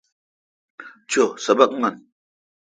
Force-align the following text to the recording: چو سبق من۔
چو 1.11 1.23
سبق 1.45 1.69
من۔ 1.81 1.95